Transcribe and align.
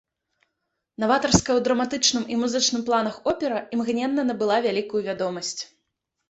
Наватарская 1.01 1.53
ў 1.57 1.65
драматычным 1.67 2.23
і 2.35 2.37
музычным 2.45 2.81
планах 2.87 3.15
опера 3.33 3.59
імгненна 3.77 4.27
набыла 4.31 4.57
вялікую 4.67 5.01
вядомасць. 5.11 5.55